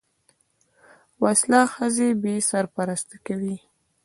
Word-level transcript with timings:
وسله 1.23 1.61
ښځې 1.73 2.07
بې 2.21 2.35
سرپرسته 2.49 3.15
کوي 3.25 3.57